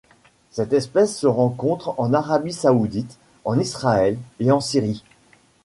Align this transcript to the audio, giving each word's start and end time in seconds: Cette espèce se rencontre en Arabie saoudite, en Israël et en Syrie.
Cette 0.49 0.73
espèce 0.73 1.15
se 1.15 1.27
rencontre 1.27 1.93
en 1.99 2.11
Arabie 2.11 2.53
saoudite, 2.53 3.19
en 3.45 3.59
Israël 3.59 4.17
et 4.39 4.49
en 4.51 4.59
Syrie. 4.59 5.03